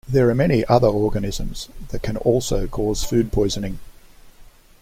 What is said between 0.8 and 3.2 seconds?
organisms that can also cause